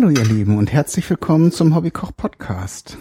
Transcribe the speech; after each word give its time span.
Hallo 0.00 0.10
ihr 0.10 0.24
Lieben 0.24 0.58
und 0.58 0.72
herzlich 0.72 1.10
willkommen 1.10 1.50
zum 1.50 1.74
Hobbykoch 1.74 2.12
Podcast. 2.16 2.96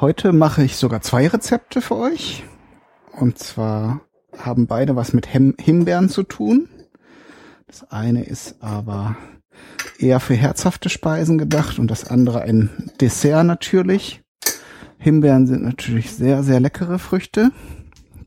Heute 0.00 0.32
mache 0.32 0.64
ich 0.64 0.76
sogar 0.76 1.02
zwei 1.02 1.28
Rezepte 1.28 1.82
für 1.82 1.96
euch. 1.96 2.42
Und 3.12 3.38
zwar 3.38 4.00
haben 4.34 4.66
beide 4.66 4.96
was 4.96 5.12
mit 5.12 5.26
Him 5.26 5.56
Himbeeren 5.60 6.08
zu 6.08 6.22
tun. 6.22 6.70
Das 7.66 7.90
eine 7.90 8.24
ist 8.24 8.62
aber 8.62 9.14
eher 9.98 10.20
für 10.20 10.36
herzhafte 10.36 10.88
Speisen 10.88 11.36
gedacht 11.36 11.78
und 11.78 11.90
das 11.90 12.08
andere 12.08 12.40
ein 12.40 12.90
Dessert 12.98 13.44
natürlich. 13.44 14.22
Himbeeren 14.96 15.46
sind 15.46 15.64
natürlich 15.64 16.12
sehr, 16.12 16.42
sehr 16.42 16.60
leckere 16.60 16.98
Früchte. 16.98 17.50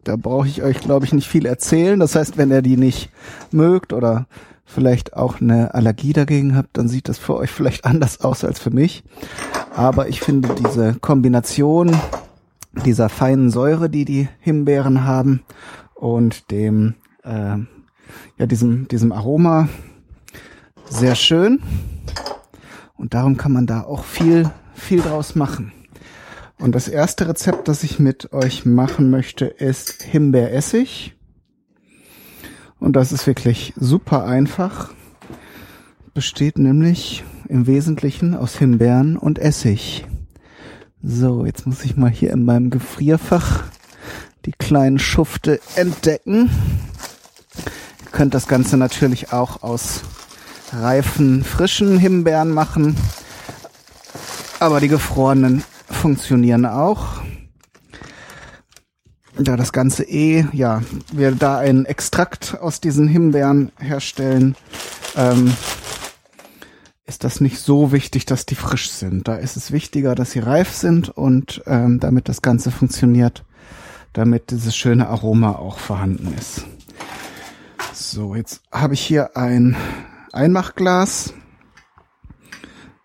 Da 0.03 0.15
brauche 0.15 0.47
ich 0.47 0.61
euch, 0.61 0.79
glaube 0.79 1.07
ich, 1.07 1.11
nicht 1.11 1.27
viel 1.27 1.47
erzählen. 1.47 1.99
Das 1.99 2.13
heißt, 2.13 2.37
wenn 2.37 2.51
ihr 2.51 2.61
die 2.61 2.77
nicht 2.77 3.09
mögt 3.49 3.93
oder 3.93 4.27
vielleicht 4.67 5.15
auch 5.15 5.41
eine 5.41 5.73
Allergie 5.73 6.13
dagegen 6.13 6.55
habt, 6.55 6.77
dann 6.77 6.89
sieht 6.89 7.07
das 7.07 7.17
für 7.17 7.35
euch 7.35 7.49
vielleicht 7.49 7.85
anders 7.85 8.21
aus 8.21 8.43
als 8.43 8.59
für 8.59 8.69
mich. 8.69 9.03
Aber 9.73 10.09
ich 10.09 10.19
finde 10.19 10.53
diese 10.53 10.95
Kombination 10.99 11.95
dieser 12.85 13.09
feinen 13.09 13.49
Säure, 13.49 13.89
die 13.89 14.05
die 14.05 14.27
Himbeeren 14.39 15.05
haben 15.05 15.41
und 15.95 16.51
dem 16.51 16.93
äh, 17.23 17.57
ja 18.37 18.45
diesem 18.45 18.87
diesem 18.87 19.11
Aroma 19.11 19.67
sehr 20.89 21.15
schön 21.15 21.59
und 22.95 23.13
darum 23.13 23.37
kann 23.37 23.51
man 23.51 23.65
da 23.65 23.81
auch 23.81 24.03
viel 24.03 24.51
viel 24.75 25.01
draus 25.01 25.33
machen. 25.33 25.71
Und 26.59 26.73
das 26.73 26.87
erste 26.87 27.27
Rezept, 27.27 27.67
das 27.67 27.83
ich 27.83 27.99
mit 27.99 28.33
euch 28.33 28.65
machen 28.65 29.09
möchte, 29.09 29.45
ist 29.45 30.03
Himbeeressig. 30.03 31.16
Und 32.79 32.95
das 32.95 33.11
ist 33.11 33.27
wirklich 33.27 33.73
super 33.75 34.25
einfach. 34.25 34.93
Besteht 36.13 36.57
nämlich 36.57 37.23
im 37.47 37.67
Wesentlichen 37.67 38.35
aus 38.35 38.57
Himbeeren 38.57 39.17
und 39.17 39.39
Essig. 39.39 40.05
So, 41.03 41.45
jetzt 41.45 41.65
muss 41.65 41.83
ich 41.85 41.95
mal 41.95 42.09
hier 42.09 42.31
in 42.31 42.45
meinem 42.45 42.69
Gefrierfach 42.69 43.63
die 44.45 44.51
kleinen 44.51 44.99
Schufte 44.99 45.59
entdecken. 45.75 46.49
Ihr 48.03 48.11
könnt 48.11 48.33
das 48.33 48.47
Ganze 48.47 48.77
natürlich 48.77 49.31
auch 49.31 49.63
aus 49.63 50.01
reifen, 50.71 51.43
frischen 51.43 51.97
Himbeeren 51.97 52.49
machen. 52.49 52.95
Aber 54.59 54.79
die 54.79 54.87
gefrorenen 54.87 55.63
funktionieren 55.89 56.65
auch 56.65 57.16
da 59.39 59.55
das 59.55 59.71
Ganze 59.71 60.03
eh, 60.03 60.45
ja, 60.51 60.81
wir 61.11 61.31
da 61.31 61.57
einen 61.57 61.85
Extrakt 61.85 62.57
aus 62.59 62.81
diesen 62.81 63.07
Himbeeren 63.07 63.71
herstellen, 63.79 64.55
ähm, 65.15 65.53
ist 67.05 67.23
das 67.23 67.39
nicht 67.39 67.59
so 67.59 67.91
wichtig, 67.91 68.25
dass 68.25 68.45
die 68.45 68.55
frisch 68.55 68.89
sind. 68.89 69.27
Da 69.27 69.35
ist 69.35 69.55
es 69.55 69.71
wichtiger, 69.71 70.15
dass 70.15 70.31
sie 70.31 70.39
reif 70.39 70.73
sind 70.73 71.09
und 71.09 71.61
ähm, 71.65 71.99
damit 71.99 72.27
das 72.27 72.41
Ganze 72.41 72.71
funktioniert, 72.71 73.45
damit 74.13 74.51
dieses 74.51 74.75
schöne 74.75 75.07
Aroma 75.07 75.53
auch 75.53 75.79
vorhanden 75.79 76.33
ist. 76.37 76.65
So, 77.93 78.35
jetzt 78.35 78.61
habe 78.71 78.93
ich 78.93 79.01
hier 79.01 79.37
ein 79.37 79.75
Einmachglas. 80.33 81.33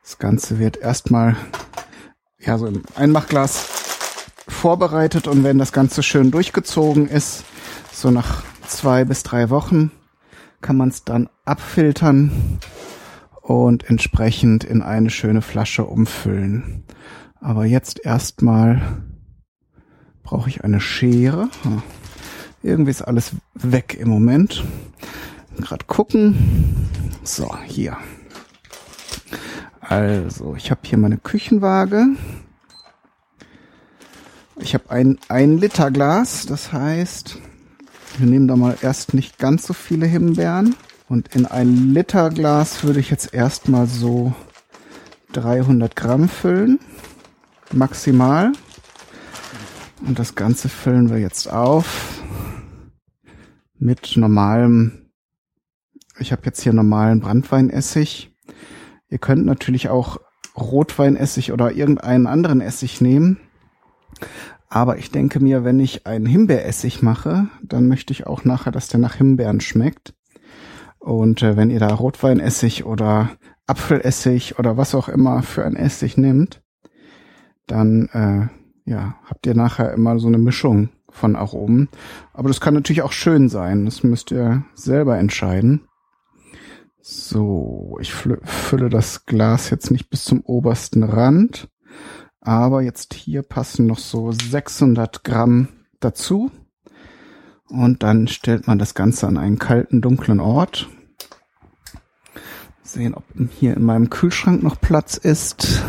Das 0.03 0.19
Ganze 0.19 0.59
wird 0.59 0.76
erstmal 0.76 1.37
ja 2.41 2.59
so 2.59 2.66
im 2.66 2.82
Einmachglas 2.97 3.81
vorbereitet 4.52 5.26
und 5.26 5.44
wenn 5.44 5.58
das 5.58 5.72
Ganze 5.72 6.02
schön 6.02 6.30
durchgezogen 6.30 7.08
ist, 7.08 7.44
so 7.92 8.10
nach 8.10 8.42
zwei 8.66 9.04
bis 9.04 9.22
drei 9.22 9.50
Wochen, 9.50 9.90
kann 10.60 10.76
man 10.76 10.88
es 10.88 11.04
dann 11.04 11.28
abfiltern 11.44 12.58
und 13.40 13.88
entsprechend 13.88 14.64
in 14.64 14.82
eine 14.82 15.10
schöne 15.10 15.42
Flasche 15.42 15.84
umfüllen. 15.84 16.84
Aber 17.40 17.66
jetzt 17.66 18.04
erstmal 18.04 19.02
brauche 20.22 20.48
ich 20.48 20.64
eine 20.64 20.80
Schere. 20.80 21.48
Irgendwie 22.62 22.92
ist 22.92 23.02
alles 23.02 23.32
weg 23.54 23.96
im 23.98 24.08
Moment. 24.08 24.64
Gerade 25.58 25.84
gucken. 25.86 26.88
So, 27.24 27.50
hier. 27.66 27.96
Also, 29.80 30.54
ich 30.54 30.70
habe 30.70 30.80
hier 30.84 30.98
meine 30.98 31.19
Küchenwaage. 31.19 32.06
Ich 34.72 34.75
habe 34.75 34.88
ein, 34.88 35.19
ein 35.28 35.59
Liter 35.59 35.91
Glas, 35.91 36.47
das 36.47 36.72
heißt, 36.72 37.38
wir 38.16 38.27
nehmen 38.27 38.49
da 38.49 38.56
mal 38.56 38.75
erst 38.81 39.12
nicht 39.12 39.38
ganz 39.38 39.66
so 39.66 39.75
viele 39.75 40.06
Himbeeren. 40.06 40.77
Und 41.10 41.34
in 41.34 41.44
ein 41.44 41.93
Liter 41.93 42.31
Glas 42.31 42.82
würde 42.82 42.99
ich 42.99 43.11
jetzt 43.11 43.34
erstmal 43.34 43.87
so 43.87 44.32
300 45.34 45.94
Gramm 45.94 46.27
füllen, 46.27 46.81
maximal. 47.71 48.53
Und 50.06 50.19
das 50.19 50.37
Ganze 50.37 50.71
füllen 50.71 51.11
wir 51.11 51.19
jetzt 51.19 51.53
auf 51.53 52.22
mit 53.78 54.16
normalem, 54.16 55.11
ich 56.19 56.32
habe 56.32 56.47
jetzt 56.47 56.62
hier 56.62 56.72
normalen 56.72 57.21
Brandweinessig. 57.21 58.34
Ihr 59.11 59.19
könnt 59.19 59.44
natürlich 59.44 59.91
auch 59.91 60.19
Rotweinessig 60.56 61.53
oder 61.53 61.72
irgendeinen 61.72 62.27
anderen 62.27 62.62
Essig 62.62 63.03
nehmen. 63.03 63.38
Aber 64.75 64.97
ich 64.97 65.10
denke 65.10 65.38
mir, 65.38 65.65
wenn 65.65 65.78
ich 65.81 66.06
einen 66.06 66.25
Himbeeressig 66.25 67.03
mache, 67.03 67.47
dann 67.62 67.88
möchte 67.88 68.15
ich 68.15 68.27
auch 68.27 68.47
nachher, 68.47 68.72
dass 68.72 68.88
der 68.88 69.00
nach 69.00 69.16
Himbeeren 69.16 69.60
schmeckt. 69.60 70.15
Und 70.99 71.43
äh, 71.43 71.59
wenn 71.59 71.69
ihr 71.69 71.78
da 71.78 71.88
Rotweinessig 71.88 72.87
oder 72.87 73.28
Apfelessig 73.66 74.59
oder 74.59 74.78
was 74.78 74.94
auch 74.94 75.11
immer 75.11 75.43
für 75.43 75.66
ein 75.66 75.77
Essig 75.77 76.16
nimmt, 76.16 76.62
dann 77.66 78.09
äh, 78.15 78.91
ja, 78.91 79.16
habt 79.27 79.47
ihr 79.47 79.55
nachher 79.55 79.93
immer 79.93 80.19
so 80.19 80.28
eine 80.28 80.38
Mischung 80.38 80.88
von 81.11 81.37
Aromen. 81.37 81.91
Aber 82.32 82.49
das 82.49 82.62
kann 82.62 82.72
natürlich 82.72 83.03
auch 83.03 83.12
schön 83.12 83.50
sein. 83.50 83.84
Das 83.84 84.03
müsst 84.03 84.31
ihr 84.31 84.65
selber 84.72 85.19
entscheiden. 85.19 85.82
So, 87.03 87.99
ich 88.00 88.15
fülle 88.15 88.88
das 88.88 89.27
Glas 89.27 89.69
jetzt 89.69 89.91
nicht 89.91 90.09
bis 90.09 90.25
zum 90.25 90.41
obersten 90.41 91.03
Rand, 91.03 91.69
aber 92.42 92.82
jetzt 92.82 93.14
hier 93.14 93.42
passen 93.42 93.86
noch 93.86 93.98
so 93.98 94.32
600 94.32 95.25
Gramm 95.25 95.69
dazu. 96.00 96.50
Und 97.69 98.03
dann 98.03 98.28
stellt 98.28 98.66
man 98.66 98.78
das 98.78 98.94
Ganze 98.94 99.26
an 99.26 99.38
einen 99.38 99.58
kalten, 99.58 100.03
dunklen 100.03 100.41
Ort. 100.41 100.88
Sehen, 102.82 103.14
ob 103.14 103.25
hier 103.58 103.76
in 103.76 103.84
meinem 103.84 104.10
Kühlschrank 104.10 104.62
noch 104.62 104.78
Platz 104.81 105.16
ist. 105.16 105.82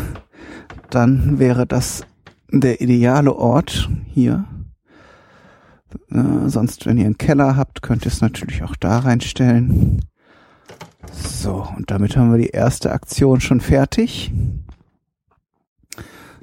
Dann 0.88 1.38
wäre 1.38 1.66
das 1.66 2.06
der 2.50 2.80
ideale 2.80 3.34
Ort 3.34 3.90
hier. 4.06 4.44
Äh, 6.10 6.48
sonst, 6.48 6.86
wenn 6.86 6.98
ihr 6.98 7.06
einen 7.06 7.18
Keller 7.18 7.56
habt, 7.56 7.82
könnt 7.82 8.06
ihr 8.06 8.12
es 8.12 8.20
natürlich 8.20 8.62
auch 8.62 8.76
da 8.76 9.00
reinstellen. 9.00 10.06
So, 11.12 11.66
und 11.76 11.90
damit 11.90 12.16
haben 12.16 12.30
wir 12.30 12.38
die 12.38 12.50
erste 12.50 12.92
Aktion 12.92 13.40
schon 13.40 13.60
fertig. 13.60 14.32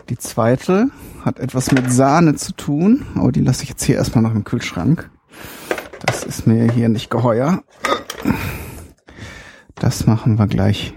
Die 0.09 0.17
zweite 0.17 0.87
hat 1.23 1.39
etwas 1.39 1.71
mit 1.71 1.91
Sahne 1.91 2.35
zu 2.35 2.53
tun, 2.53 3.05
aber 3.15 3.31
die 3.31 3.41
lasse 3.41 3.63
ich 3.63 3.69
jetzt 3.69 3.83
hier 3.83 3.95
erstmal 3.95 4.23
noch 4.23 4.35
im 4.35 4.43
Kühlschrank. 4.43 5.09
Das 6.05 6.23
ist 6.23 6.47
mir 6.47 6.71
hier 6.71 6.89
nicht 6.89 7.09
geheuer. 7.09 7.63
Das 9.75 10.05
machen 10.05 10.37
wir 10.37 10.47
gleich 10.47 10.93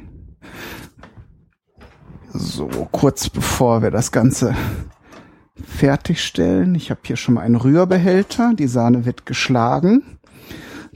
so 2.33 2.69
kurz 2.91 3.31
bevor 3.31 3.83
wir 3.83 3.91
das 3.91 4.11
Ganze 4.11 4.55
fertigstellen. 5.65 6.75
Ich 6.75 6.91
habe 6.91 7.01
hier 7.05 7.17
schon 7.17 7.35
mal 7.35 7.43
einen 7.43 7.55
Rührbehälter. 7.55 8.55
Die 8.55 8.67
Sahne 8.67 9.05
wird 9.05 9.25
geschlagen. 9.25 10.19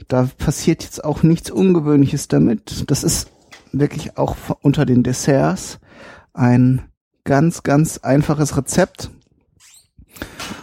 Da 0.07 0.27
passiert 0.37 0.83
jetzt 0.83 1.03
auch 1.03 1.23
nichts 1.23 1.49
Ungewöhnliches 1.49 2.27
damit. 2.27 2.89
Das 2.91 3.03
ist 3.03 3.31
wirklich 3.71 4.17
auch 4.17 4.35
unter 4.61 4.85
den 4.85 5.03
Desserts 5.03 5.79
ein 6.33 6.88
ganz, 7.29 7.61
ganz 7.61 7.99
einfaches 7.99 8.57
Rezept. 8.57 9.11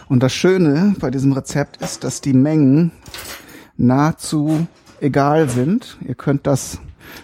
Und 0.09 0.21
das 0.21 0.33
Schöne 0.33 0.95
bei 0.99 1.09
diesem 1.09 1.31
Rezept 1.31 1.77
ist, 1.77 2.03
dass 2.03 2.19
die 2.19 2.33
Mengen 2.33 2.91
nahezu 3.77 4.67
egal 4.99 5.47
sind. 5.47 5.97
Ihr 6.05 6.15
könnt 6.15 6.45
das 6.45 6.79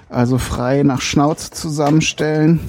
also 0.07 0.37
frei 0.37 0.83
nach 0.83 1.01
Schnauze 1.01 1.51
zusammenstellen 1.51 2.61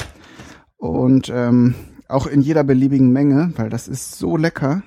und 0.76 1.30
ähm, 1.32 1.76
auch 2.08 2.26
in 2.26 2.40
jeder 2.40 2.64
beliebigen 2.64 3.12
Menge, 3.12 3.52
weil 3.54 3.70
das 3.70 3.86
ist 3.86 4.18
so 4.18 4.36
lecker, 4.36 4.82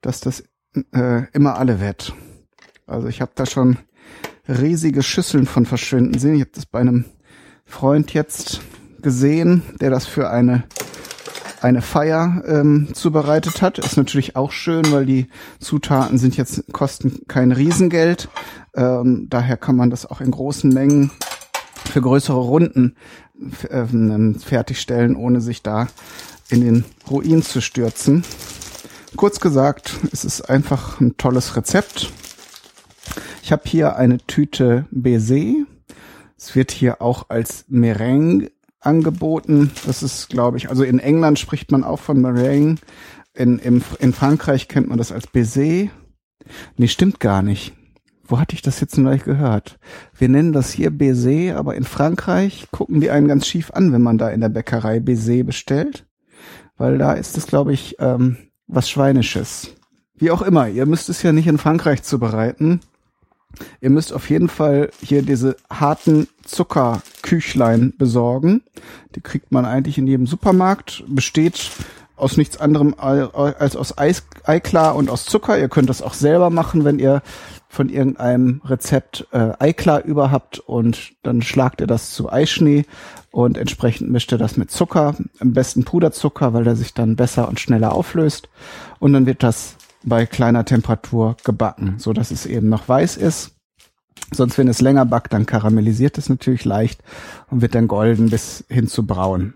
dass 0.00 0.18
das 0.18 0.42
äh, 0.92 1.30
immer 1.32 1.58
alle 1.58 1.80
wett. 1.80 2.12
Also 2.88 3.06
ich 3.06 3.20
habe 3.20 3.30
da 3.36 3.46
schon 3.46 3.78
riesige 4.48 5.04
Schüsseln 5.04 5.46
von 5.46 5.64
verschwinden 5.64 6.18
sehen. 6.18 6.34
Ich 6.34 6.40
habe 6.40 6.50
das 6.52 6.66
bei 6.66 6.80
einem 6.80 7.04
Freund 7.64 8.12
jetzt 8.14 8.62
gesehen, 9.00 9.62
der 9.80 9.90
das 9.90 10.06
für 10.06 10.28
eine 10.28 10.64
eine 11.64 11.80
Feier 11.80 12.42
ähm, 12.46 12.88
zubereitet 12.92 13.62
hat. 13.62 13.78
Ist 13.78 13.96
natürlich 13.96 14.36
auch 14.36 14.52
schön, 14.52 14.92
weil 14.92 15.06
die 15.06 15.28
Zutaten 15.60 16.18
sind 16.18 16.36
jetzt 16.36 16.70
kosten 16.72 17.22
kein 17.26 17.52
Riesengeld. 17.52 18.28
Ähm, 18.74 19.28
daher 19.30 19.56
kann 19.56 19.74
man 19.74 19.88
das 19.88 20.04
auch 20.04 20.20
in 20.20 20.30
großen 20.30 20.70
Mengen 20.70 21.10
für 21.90 22.02
größere 22.02 22.38
Runden 22.38 22.96
äh, 23.70 24.38
fertigstellen, 24.38 25.16
ohne 25.16 25.40
sich 25.40 25.62
da 25.62 25.88
in 26.50 26.60
den 26.60 26.84
Ruin 27.10 27.42
zu 27.42 27.62
stürzen. 27.62 28.24
Kurz 29.16 29.40
gesagt, 29.40 29.94
es 30.12 30.26
ist 30.26 30.42
einfach 30.42 31.00
ein 31.00 31.16
tolles 31.16 31.56
Rezept. 31.56 32.12
Ich 33.42 33.52
habe 33.52 33.62
hier 33.64 33.96
eine 33.96 34.18
Tüte 34.18 34.84
Baiser. 34.90 35.64
Es 36.36 36.54
wird 36.54 36.72
hier 36.72 37.00
auch 37.00 37.30
als 37.30 37.64
Meringue 37.68 38.50
angeboten. 38.86 39.70
Das 39.86 40.02
ist, 40.02 40.28
glaube 40.28 40.56
ich, 40.56 40.68
also 40.68 40.82
in 40.82 40.98
England 40.98 41.38
spricht 41.38 41.70
man 41.70 41.84
auch 41.84 42.00
von 42.00 42.20
Meringue. 42.20 42.76
In, 43.34 43.58
in, 43.58 43.82
in 43.98 44.12
Frankreich 44.12 44.68
kennt 44.68 44.88
man 44.88 44.98
das 44.98 45.12
als 45.12 45.26
Baiser. 45.26 45.88
Nee, 46.76 46.88
stimmt 46.88 47.20
gar 47.20 47.42
nicht. 47.42 47.74
Wo 48.26 48.38
hatte 48.38 48.54
ich 48.54 48.62
das 48.62 48.80
jetzt 48.80 48.96
neulich 48.96 49.24
gehört? 49.24 49.78
Wir 50.16 50.28
nennen 50.28 50.52
das 50.52 50.72
hier 50.72 50.90
Baiser, 50.90 51.56
aber 51.56 51.74
in 51.74 51.84
Frankreich 51.84 52.68
gucken 52.70 53.00
die 53.00 53.10
einen 53.10 53.28
ganz 53.28 53.46
schief 53.46 53.70
an, 53.72 53.92
wenn 53.92 54.02
man 54.02 54.18
da 54.18 54.30
in 54.30 54.40
der 54.40 54.48
Bäckerei 54.48 55.00
Baiser 55.00 55.44
bestellt. 55.44 56.06
Weil 56.76 56.98
da 56.98 57.12
ist 57.12 57.36
es, 57.36 57.46
glaube 57.46 57.72
ich, 57.72 57.96
ähm, 57.98 58.36
was 58.66 58.88
Schweinisches. 58.88 59.74
Wie 60.14 60.30
auch 60.30 60.42
immer, 60.42 60.68
ihr 60.68 60.86
müsst 60.86 61.08
es 61.08 61.22
ja 61.22 61.32
nicht 61.32 61.46
in 61.46 61.58
Frankreich 61.58 62.02
zubereiten. 62.02 62.80
Ihr 63.80 63.90
müsst 63.90 64.12
auf 64.12 64.30
jeden 64.30 64.48
Fall 64.48 64.90
hier 65.02 65.22
diese 65.22 65.56
harten 65.70 66.28
Zuckerküchlein 66.44 67.94
besorgen. 67.96 68.62
Die 69.14 69.20
kriegt 69.20 69.52
man 69.52 69.64
eigentlich 69.64 69.98
in 69.98 70.06
jedem 70.06 70.26
Supermarkt. 70.26 71.04
Besteht 71.06 71.70
aus 72.16 72.36
nichts 72.36 72.56
anderem 72.58 72.94
als 72.96 73.76
aus 73.76 73.98
Eis, 73.98 74.24
Eiklar 74.44 74.94
und 74.94 75.10
aus 75.10 75.24
Zucker. 75.24 75.58
Ihr 75.58 75.68
könnt 75.68 75.90
das 75.90 76.02
auch 76.02 76.14
selber 76.14 76.50
machen, 76.50 76.84
wenn 76.84 76.98
ihr 76.98 77.22
von 77.68 77.88
irgendeinem 77.88 78.60
Rezept 78.64 79.26
äh, 79.32 79.52
Eiklar 79.58 80.04
über 80.04 80.30
habt 80.30 80.60
und 80.60 81.12
dann 81.24 81.42
schlagt 81.42 81.80
ihr 81.80 81.88
das 81.88 82.12
zu 82.12 82.30
Eischnee 82.30 82.84
und 83.32 83.58
entsprechend 83.58 84.10
mischt 84.10 84.30
ihr 84.30 84.38
das 84.38 84.56
mit 84.56 84.70
Zucker, 84.70 85.16
am 85.40 85.52
besten 85.52 85.84
Puderzucker, 85.84 86.54
weil 86.54 86.62
der 86.62 86.76
sich 86.76 86.94
dann 86.94 87.16
besser 87.16 87.48
und 87.48 87.58
schneller 87.58 87.92
auflöst 87.92 88.48
und 89.00 89.12
dann 89.12 89.26
wird 89.26 89.42
das 89.42 89.76
bei 90.04 90.26
kleiner 90.26 90.64
Temperatur 90.64 91.36
gebacken, 91.44 91.94
so 91.98 92.12
dass 92.12 92.30
es 92.30 92.46
eben 92.46 92.68
noch 92.68 92.88
weiß 92.88 93.16
ist. 93.16 93.52
Sonst, 94.32 94.58
wenn 94.58 94.68
es 94.68 94.80
länger 94.80 95.06
backt, 95.06 95.32
dann 95.32 95.46
karamellisiert 95.46 96.18
es 96.18 96.28
natürlich 96.28 96.64
leicht 96.64 97.02
und 97.50 97.62
wird 97.62 97.74
dann 97.74 97.88
golden 97.88 98.30
bis 98.30 98.64
hin 98.68 98.88
zu 98.88 99.06
braun. 99.06 99.54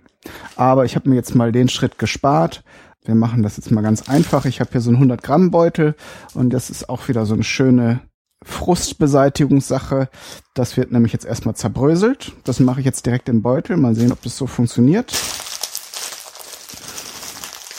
Aber 0.56 0.84
ich 0.84 0.94
habe 0.94 1.08
mir 1.08 1.16
jetzt 1.16 1.34
mal 1.34 1.52
den 1.52 1.68
Schritt 1.68 1.98
gespart. 1.98 2.62
Wir 3.04 3.14
machen 3.14 3.42
das 3.42 3.56
jetzt 3.56 3.70
mal 3.70 3.82
ganz 3.82 4.08
einfach. 4.08 4.44
Ich 4.44 4.60
habe 4.60 4.70
hier 4.72 4.80
so 4.80 4.90
einen 4.90 4.96
100 4.96 5.22
Gramm 5.22 5.50
Beutel 5.50 5.94
und 6.34 6.50
das 6.50 6.70
ist 6.70 6.88
auch 6.88 7.08
wieder 7.08 7.24
so 7.26 7.34
eine 7.34 7.44
schöne 7.44 8.00
Frustbeseitigungssache. 8.44 10.08
Das 10.54 10.76
wird 10.76 10.92
nämlich 10.92 11.12
jetzt 11.12 11.24
erstmal 11.24 11.56
zerbröselt. 11.56 12.32
Das 12.44 12.60
mache 12.60 12.80
ich 12.80 12.86
jetzt 12.86 13.06
direkt 13.06 13.28
im 13.28 13.42
Beutel. 13.42 13.76
Mal 13.76 13.94
sehen, 13.94 14.12
ob 14.12 14.22
das 14.22 14.36
so 14.36 14.46
funktioniert. 14.46 15.12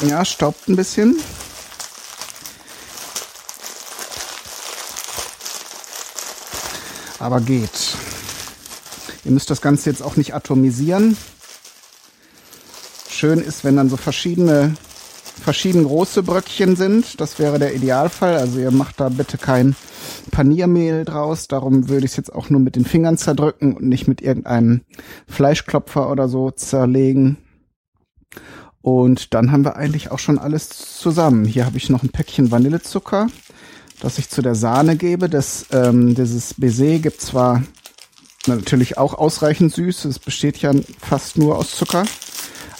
Ja, 0.07 0.25
staubt 0.25 0.67
ein 0.67 0.75
bisschen. 0.75 1.15
Aber 7.19 7.41
geht. 7.41 7.95
Ihr 9.25 9.31
müsst 9.31 9.49
das 9.49 9.61
Ganze 9.61 9.89
jetzt 9.89 10.01
auch 10.01 10.15
nicht 10.15 10.33
atomisieren. 10.33 11.17
Schön 13.09 13.39
ist, 13.39 13.63
wenn 13.63 13.75
dann 13.75 13.89
so 13.89 13.97
verschiedene 13.97 14.75
verschieden 15.39 15.83
große 15.83 16.23
Bröckchen 16.23 16.75
sind. 16.75 17.19
Das 17.19 17.39
wäre 17.39 17.59
der 17.59 17.73
Idealfall. 17.75 18.37
Also 18.37 18.59
ihr 18.59 18.71
macht 18.71 18.99
da 18.99 19.09
bitte 19.09 19.37
kein 19.37 19.75
Paniermehl 20.31 21.05
draus. 21.05 21.47
Darum 21.47 21.89
würde 21.89 22.05
ich 22.05 22.11
es 22.11 22.17
jetzt 22.17 22.33
auch 22.33 22.49
nur 22.49 22.59
mit 22.59 22.75
den 22.75 22.85
Fingern 22.85 23.17
zerdrücken 23.17 23.75
und 23.75 23.87
nicht 23.87 24.07
mit 24.07 24.21
irgendeinem 24.21 24.81
Fleischklopfer 25.27 26.09
oder 26.09 26.29
so 26.29 26.51
zerlegen. 26.51 27.37
Und 28.81 29.33
dann 29.33 29.51
haben 29.51 29.65
wir 29.65 29.75
eigentlich 29.75 30.11
auch 30.11 30.19
schon 30.19 30.39
alles 30.39 30.69
zusammen. 30.69 31.45
Hier 31.45 31.65
habe 31.65 31.77
ich 31.77 31.89
noch 31.89 32.03
ein 32.03 32.09
Päckchen 32.09 32.51
Vanillezucker, 32.51 33.27
das 33.99 34.17
ich 34.17 34.29
zu 34.29 34.41
der 34.41 34.55
Sahne 34.55 34.95
gebe. 34.95 35.29
Das, 35.29 35.65
ähm, 35.71 36.15
dieses 36.15 36.53
Baiser 36.55 36.99
gibt 36.99 37.21
zwar 37.21 37.63
natürlich 38.47 38.97
auch 38.97 39.13
ausreichend 39.13 39.73
süß. 39.73 40.05
Es 40.05 40.19
besteht 40.19 40.57
ja 40.57 40.71
fast 40.99 41.37
nur 41.37 41.57
aus 41.57 41.75
Zucker. 41.75 42.05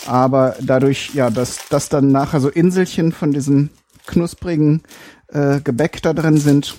Aber 0.08 0.56
dadurch, 0.62 1.14
ja, 1.14 1.30
dass, 1.30 1.68
dass 1.70 1.90
dann 1.90 2.12
nachher 2.12 2.40
so 2.40 2.50
Inselchen 2.50 3.12
von 3.12 3.32
diesem 3.32 3.70
knusprigen 4.08 4.82
äh, 5.28 5.60
Gebäck 5.62 6.02
da 6.02 6.14
drin 6.14 6.38
sind, 6.38 6.76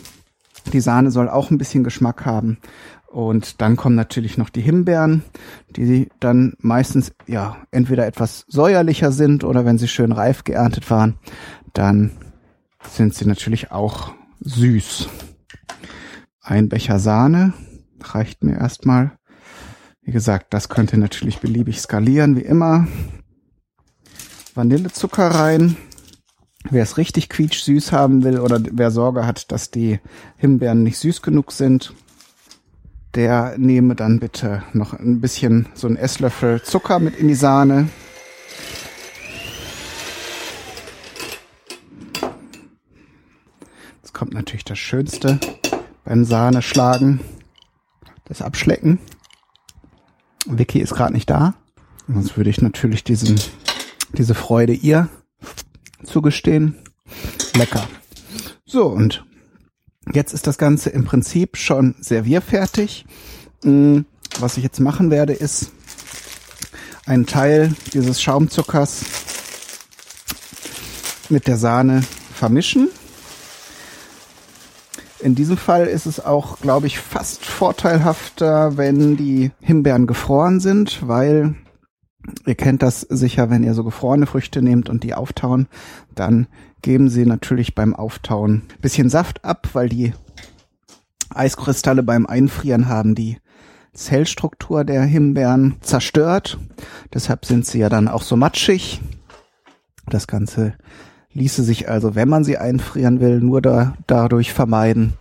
die 0.72 0.80
Sahne 0.80 1.10
soll 1.10 1.28
auch 1.28 1.50
ein 1.50 1.58
bisschen 1.58 1.84
Geschmack 1.84 2.24
haben. 2.24 2.58
Und 3.06 3.60
dann 3.60 3.76
kommen 3.76 3.96
natürlich 3.96 4.38
noch 4.38 4.50
die 4.50 4.60
Himbeeren, 4.60 5.24
die 5.68 6.08
dann 6.20 6.54
meistens 6.60 7.12
ja 7.26 7.56
entweder 7.72 8.06
etwas 8.06 8.44
säuerlicher 8.48 9.10
sind 9.10 9.42
oder 9.42 9.64
wenn 9.64 9.78
sie 9.78 9.88
schön 9.88 10.12
reif 10.12 10.44
geerntet 10.44 10.90
waren, 10.90 11.18
dann 11.72 12.12
sind 12.88 13.14
sie 13.14 13.26
natürlich 13.26 13.72
auch 13.72 14.12
süß. 14.40 15.08
Ein 16.40 16.68
Becher 16.68 16.98
Sahne 16.98 17.52
reicht 18.02 18.42
mir 18.42 18.56
erstmal. 18.56 19.12
Wie 20.02 20.12
gesagt, 20.12 20.52
das 20.54 20.68
könnte 20.68 20.96
natürlich 20.96 21.38
beliebig 21.38 21.80
skalieren, 21.80 22.36
wie 22.36 22.42
immer. 22.42 22.88
Vanillezucker 24.54 25.28
rein. 25.28 25.76
Wer 26.68 26.82
es 26.82 26.96
richtig 26.98 27.28
quietschsüß 27.28 27.92
haben 27.92 28.22
will 28.22 28.38
oder 28.38 28.60
wer 28.72 28.90
Sorge 28.90 29.26
hat, 29.26 29.50
dass 29.52 29.70
die 29.70 29.98
Himbeeren 30.36 30.82
nicht 30.82 30.98
süß 30.98 31.22
genug 31.22 31.52
sind, 31.52 31.94
der 33.14 33.54
nehme 33.56 33.94
dann 33.94 34.20
bitte 34.20 34.62
noch 34.72 34.92
ein 34.92 35.20
bisschen 35.20 35.68
so 35.74 35.88
ein 35.88 35.96
Esslöffel 35.96 36.62
Zucker 36.62 36.98
mit 36.98 37.16
in 37.16 37.28
die 37.28 37.34
Sahne. 37.34 37.88
Kommt 44.20 44.34
natürlich 44.34 44.66
das 44.66 44.78
Schönste 44.78 45.40
beim 46.04 46.26
Sahneschlagen, 46.26 47.20
das 48.26 48.42
Abschlecken. 48.42 48.98
Vicky 50.44 50.78
ist 50.78 50.92
gerade 50.92 51.14
nicht 51.14 51.30
da, 51.30 51.54
sonst 52.06 52.36
würde 52.36 52.50
ich 52.50 52.60
natürlich 52.60 53.02
diesen, 53.02 53.40
diese 54.12 54.34
Freude 54.34 54.74
ihr 54.74 55.08
zugestehen. 56.04 56.76
Lecker. 57.54 57.88
So, 58.66 58.88
und 58.88 59.24
jetzt 60.12 60.34
ist 60.34 60.46
das 60.46 60.58
Ganze 60.58 60.90
im 60.90 61.06
Prinzip 61.06 61.56
schon 61.56 61.94
servierfertig. 61.98 63.06
Mm, 63.64 64.00
was 64.38 64.58
ich 64.58 64.62
jetzt 64.62 64.80
machen 64.80 65.10
werde, 65.10 65.32
ist 65.32 65.72
einen 67.06 67.24
Teil 67.24 67.74
dieses 67.94 68.20
Schaumzuckers 68.20 69.00
mit 71.30 71.46
der 71.46 71.56
Sahne 71.56 72.02
vermischen. 72.34 72.90
In 75.22 75.34
diesem 75.34 75.56
Fall 75.56 75.86
ist 75.86 76.06
es 76.06 76.24
auch, 76.24 76.60
glaube 76.60 76.86
ich, 76.86 76.98
fast 76.98 77.44
vorteilhafter, 77.44 78.76
wenn 78.76 79.16
die 79.16 79.50
Himbeeren 79.60 80.06
gefroren 80.06 80.60
sind, 80.60 81.06
weil 81.06 81.54
Ihr 82.46 82.54
kennt 82.54 82.82
das 82.82 83.00
sicher, 83.00 83.50
wenn 83.50 83.62
ihr 83.62 83.74
so 83.74 83.82
gefrorene 83.82 84.26
Früchte 84.26 84.62
nehmt 84.62 84.88
und 84.88 85.04
die 85.04 85.14
auftauen, 85.14 85.68
dann 86.14 86.46
geben 86.82 87.08
sie 87.08 87.26
natürlich 87.26 87.74
beim 87.74 87.94
Auftauen 87.94 88.62
bisschen 88.80 89.08
Saft 89.08 89.44
ab, 89.44 89.68
weil 89.72 89.88
die 89.88 90.12
Eiskristalle 91.30 92.02
beim 92.02 92.26
Einfrieren 92.26 92.88
haben 92.88 93.14
die 93.14 93.38
Zellstruktur 93.92 94.84
der 94.84 95.02
Himbeeren 95.02 95.76
zerstört. 95.80 96.58
Deshalb 97.12 97.44
sind 97.44 97.66
sie 97.66 97.78
ja 97.78 97.88
dann 97.88 98.08
auch 98.08 98.22
so 98.22 98.36
matschig. 98.36 99.00
Das 100.06 100.26
Ganze 100.26 100.74
ließe 101.34 101.62
sich 101.62 101.88
also, 101.88 102.14
wenn 102.14 102.28
man 102.28 102.44
sie 102.44 102.58
einfrieren 102.58 103.20
will, 103.20 103.40
nur 103.40 103.62
da, 103.62 103.94
dadurch 104.06 104.52
vermeiden, 104.52 105.14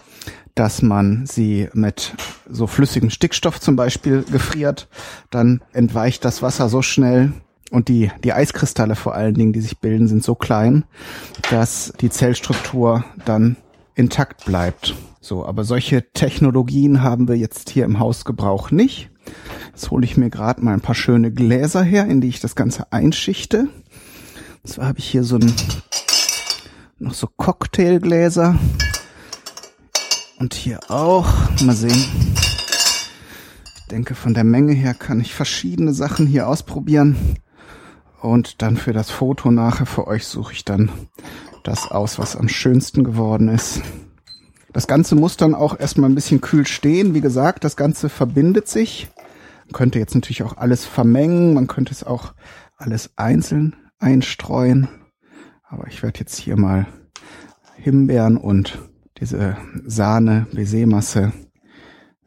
dass 0.55 0.81
man 0.81 1.25
sie 1.25 1.69
mit 1.73 2.15
so 2.49 2.67
flüssigem 2.67 3.09
Stickstoff 3.09 3.59
zum 3.61 3.75
Beispiel 3.75 4.23
gefriert, 4.23 4.87
dann 5.29 5.61
entweicht 5.71 6.25
das 6.25 6.41
Wasser 6.41 6.67
so 6.69 6.81
schnell 6.81 7.33
und 7.71 7.87
die, 7.87 8.11
die 8.23 8.33
Eiskristalle 8.33 8.95
vor 8.95 9.13
allen 9.13 9.35
Dingen, 9.35 9.53
die 9.53 9.61
sich 9.61 9.79
bilden, 9.79 10.07
sind 10.07 10.23
so 10.23 10.35
klein, 10.35 10.85
dass 11.51 11.93
die 12.01 12.09
Zellstruktur 12.09 13.05
dann 13.25 13.57
intakt 13.95 14.45
bleibt. 14.45 14.95
So, 15.21 15.45
aber 15.45 15.63
solche 15.63 16.11
Technologien 16.13 17.03
haben 17.03 17.27
wir 17.27 17.35
jetzt 17.35 17.69
hier 17.69 17.85
im 17.85 17.99
Hausgebrauch 17.99 18.71
nicht. 18.71 19.09
Jetzt 19.71 19.91
hole 19.91 20.05
ich 20.05 20.17
mir 20.17 20.29
gerade 20.29 20.63
mal 20.63 20.73
ein 20.73 20.81
paar 20.81 20.95
schöne 20.95 21.31
Gläser 21.31 21.83
her, 21.83 22.05
in 22.05 22.21
die 22.21 22.29
ich 22.29 22.39
das 22.39 22.55
Ganze 22.55 22.91
einschichte. 22.91 23.67
So 24.63 24.83
habe 24.83 24.99
ich 24.99 25.05
hier 25.05 25.23
so 25.23 25.35
ein 25.35 25.53
noch 26.99 27.13
so 27.13 27.27
Cocktailgläser. 27.27 28.57
Und 30.39 30.53
hier 30.53 30.79
auch. 30.89 31.27
Mal 31.63 31.75
sehen. 31.75 32.05
Ich 32.35 33.87
denke, 33.89 34.15
von 34.15 34.33
der 34.33 34.43
Menge 34.43 34.73
her 34.73 34.93
kann 34.93 35.19
ich 35.19 35.33
verschiedene 35.33 35.93
Sachen 35.93 36.27
hier 36.27 36.47
ausprobieren. 36.47 37.37
Und 38.21 38.61
dann 38.61 38.77
für 38.77 38.93
das 38.93 39.09
Foto 39.09 39.49
nachher 39.49 39.85
für 39.85 40.07
euch 40.07 40.27
suche 40.27 40.53
ich 40.53 40.65
dann 40.65 40.91
das 41.63 41.89
aus, 41.89 42.19
was 42.19 42.35
am 42.35 42.49
schönsten 42.49 43.03
geworden 43.03 43.47
ist. 43.47 43.81
Das 44.73 44.87
Ganze 44.87 45.15
muss 45.15 45.37
dann 45.37 45.55
auch 45.55 45.79
erstmal 45.79 46.09
ein 46.09 46.15
bisschen 46.15 46.41
kühl 46.41 46.67
stehen. 46.67 47.13
Wie 47.13 47.21
gesagt, 47.21 47.63
das 47.63 47.75
Ganze 47.75 48.09
verbindet 48.09 48.67
sich 48.67 49.07
Man 49.65 49.73
könnte 49.73 49.99
jetzt 49.99 50.15
natürlich 50.15 50.43
auch 50.43 50.57
alles 50.57 50.85
vermengen, 50.85 51.53
man 51.53 51.67
könnte 51.67 51.93
es 51.93 52.03
auch 52.03 52.33
alles 52.77 53.11
einzeln 53.15 53.75
einstreuen. 53.99 54.87
Aber 55.69 55.87
ich 55.87 56.01
werde 56.03 56.19
jetzt 56.19 56.37
hier 56.37 56.57
mal 56.57 56.87
Himbeeren 57.75 58.37
und 58.37 58.79
diese 59.19 59.55
Sahne, 59.85 60.47
Baiser-Masse 60.51 61.31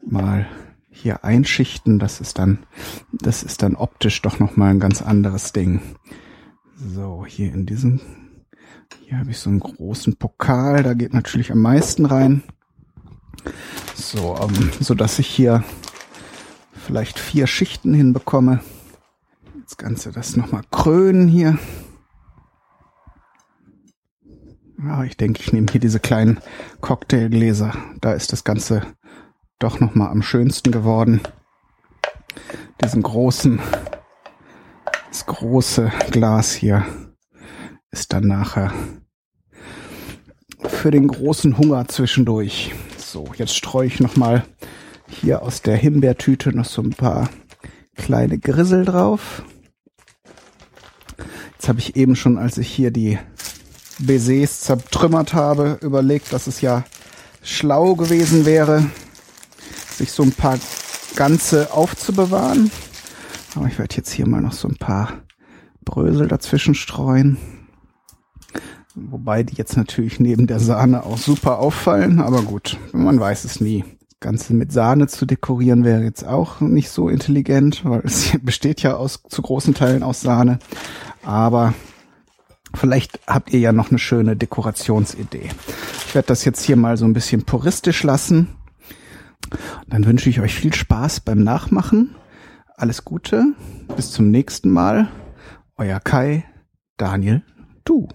mal 0.05 0.47
hier 0.89 1.23
einschichten. 1.23 1.99
Das 1.99 2.21
ist 2.21 2.39
dann, 2.39 2.65
das 3.11 3.43
ist 3.43 3.61
dann 3.61 3.75
optisch 3.75 4.21
doch 4.21 4.39
nochmal 4.39 4.71
ein 4.71 4.79
ganz 4.79 5.01
anderes 5.01 5.51
Ding. 5.51 5.81
So, 6.75 7.25
hier 7.27 7.53
in 7.53 7.65
diesem, 7.65 7.99
hier 9.05 9.19
habe 9.19 9.31
ich 9.31 9.39
so 9.39 9.49
einen 9.49 9.59
großen 9.59 10.15
Pokal, 10.15 10.83
da 10.83 10.93
geht 10.93 11.13
natürlich 11.13 11.51
am 11.51 11.61
meisten 11.61 12.05
rein. 12.05 12.43
So, 13.95 14.37
ähm, 14.41 14.71
so 14.79 14.93
dass 14.93 15.19
ich 15.19 15.27
hier 15.27 15.63
vielleicht 16.73 17.19
vier 17.19 17.47
Schichten 17.47 17.93
hinbekomme. 17.93 18.61
Das 19.63 19.77
Ganze 19.77 20.11
das 20.11 20.35
nochmal 20.35 20.63
krönen 20.71 21.27
hier. 21.27 21.57
Ja, 24.85 25.03
ich 25.05 25.15
denke, 25.15 25.41
ich 25.41 25.53
nehme 25.53 25.67
hier 25.71 25.79
diese 25.79 26.01
kleinen 26.01 26.39
Cocktailgläser. 26.81 27.73
Da 28.01 28.13
ist 28.13 28.33
das 28.33 28.43
Ganze 28.43 28.81
doch 29.57 29.79
nochmal 29.79 30.09
am 30.09 30.21
schönsten 30.21 30.71
geworden. 30.71 31.21
Diesen 32.83 33.01
großen, 33.01 33.61
das 35.07 35.25
große 35.25 35.89
Glas 36.11 36.51
hier 36.51 36.85
ist 37.91 38.11
dann 38.11 38.27
nachher 38.27 38.73
für 40.67 40.91
den 40.91 41.07
großen 41.07 41.57
Hunger 41.57 41.87
zwischendurch. 41.87 42.73
So, 42.97 43.31
jetzt 43.37 43.55
streue 43.55 43.87
ich 43.87 44.01
nochmal 44.01 44.43
hier 45.07 45.43
aus 45.43 45.61
der 45.61 45.77
Himbeertüte 45.77 46.53
noch 46.53 46.65
so 46.65 46.81
ein 46.81 46.89
paar 46.89 47.29
kleine 47.95 48.37
Grissel 48.37 48.83
drauf. 48.83 49.43
Jetzt 51.53 51.69
habe 51.69 51.79
ich 51.79 51.95
eben 51.95 52.17
schon, 52.17 52.37
als 52.37 52.57
ich 52.57 52.67
hier 52.67 52.91
die 52.91 53.17
Baisers 54.05 54.61
zertrümmert 54.61 55.33
habe, 55.33 55.77
überlegt, 55.81 56.33
dass 56.33 56.47
es 56.47 56.61
ja 56.61 56.83
schlau 57.41 57.95
gewesen 57.95 58.45
wäre, 58.45 58.85
sich 59.95 60.11
so 60.11 60.23
ein 60.23 60.31
paar 60.31 60.57
ganze 61.15 61.73
aufzubewahren. 61.73 62.71
Aber 63.55 63.67
ich 63.67 63.77
werde 63.77 63.95
jetzt 63.95 64.11
hier 64.11 64.27
mal 64.27 64.41
noch 64.41 64.53
so 64.53 64.67
ein 64.67 64.77
paar 64.77 65.09
Brösel 65.85 66.27
dazwischen 66.27 66.75
streuen. 66.75 67.37
Wobei 68.95 69.43
die 69.43 69.55
jetzt 69.55 69.75
natürlich 69.75 70.19
neben 70.19 70.47
der 70.47 70.59
Sahne 70.59 71.03
auch 71.03 71.17
super 71.17 71.59
auffallen, 71.59 72.19
aber 72.19 72.43
gut, 72.43 72.77
man 72.91 73.19
weiß 73.19 73.43
es 73.43 73.59
nie. 73.59 73.83
Das 74.09 74.19
Ganze 74.19 74.53
mit 74.53 74.71
Sahne 74.71 75.07
zu 75.07 75.25
dekorieren 75.25 75.83
wäre 75.83 76.03
jetzt 76.03 76.25
auch 76.25 76.61
nicht 76.61 76.89
so 76.89 77.09
intelligent, 77.09 77.83
weil 77.85 78.01
es 78.03 78.37
besteht 78.41 78.81
ja 78.83 78.95
aus 78.95 79.21
zu 79.27 79.41
großen 79.41 79.73
Teilen 79.73 80.03
aus 80.03 80.21
Sahne. 80.21 80.59
Aber 81.23 81.73
vielleicht 82.73 83.19
habt 83.27 83.53
ihr 83.53 83.59
ja 83.59 83.71
noch 83.71 83.89
eine 83.89 83.99
schöne 83.99 84.35
Dekorationsidee. 84.35 85.49
Ich 86.07 86.15
werde 86.15 86.27
das 86.27 86.45
jetzt 86.45 86.63
hier 86.63 86.75
mal 86.75 86.97
so 86.97 87.05
ein 87.05 87.13
bisschen 87.13 87.43
puristisch 87.43 88.03
lassen. 88.03 88.49
Dann 89.87 90.05
wünsche 90.05 90.29
ich 90.29 90.39
euch 90.39 90.55
viel 90.55 90.73
Spaß 90.73 91.21
beim 91.21 91.43
Nachmachen. 91.43 92.15
Alles 92.75 93.05
Gute. 93.05 93.53
Bis 93.95 94.11
zum 94.11 94.31
nächsten 94.31 94.69
Mal. 94.69 95.09
Euer 95.77 95.99
Kai, 95.99 96.45
Daniel, 96.97 97.43
du. 97.83 98.07